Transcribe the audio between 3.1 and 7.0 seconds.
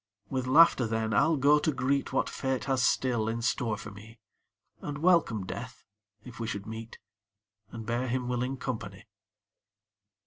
in store for me, And welcome Death if we should meet,